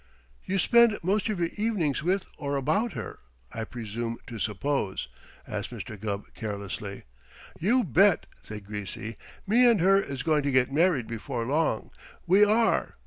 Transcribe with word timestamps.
"You 0.45 0.57
spend 0.57 0.97
most 1.03 1.29
of 1.29 1.39
your 1.39 1.49
evenings 1.57 2.01
with 2.01 2.25
or 2.37 2.55
about 2.55 2.93
her, 2.93 3.19
I 3.53 3.65
presume 3.65 4.17
to 4.25 4.39
suppose?" 4.39 5.07
asked 5.47 5.69
Mr. 5.69 5.95
Gubb 5.99 6.33
carelessly. 6.33 7.03
"You 7.59 7.83
bet!" 7.83 8.25
said 8.41 8.65
Greasy. 8.65 9.15
"Me 9.45 9.69
and 9.69 9.79
her 9.79 10.01
is 10.01 10.23
going 10.23 10.41
to 10.41 10.51
get 10.51 10.71
married 10.71 11.05
before 11.05 11.45
long, 11.45 11.91
we 12.25 12.43
are. 12.43 12.95